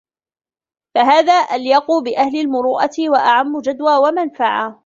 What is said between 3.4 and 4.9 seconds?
جَدْوَى وَمَنْفَعَةً